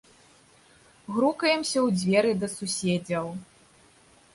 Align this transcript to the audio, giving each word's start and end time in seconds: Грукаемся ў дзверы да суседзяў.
Грукаемся 1.15 1.75
ў 1.85 2.01
дзверы 2.01 2.31
да 2.41 2.47
суседзяў. 2.57 3.25